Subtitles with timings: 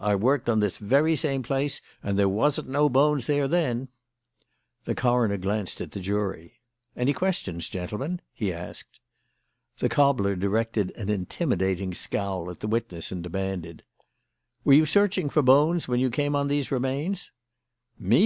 [0.00, 3.86] I worked on this very same place and there wasn't no bones there then."
[4.86, 6.54] The coroner glanced at the jury.
[6.96, 8.98] "Any questions, gentlemen?" he asked.
[9.78, 13.84] The cobbler directed an intimidating scowl at the witness and demanded:
[14.64, 17.30] "Were you searching for bones when you came on these remains?"
[17.96, 18.20] "Me!"